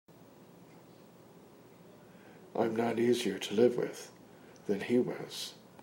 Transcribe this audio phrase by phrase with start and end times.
[2.55, 4.11] I'm not easier to live with
[4.65, 5.53] than he was.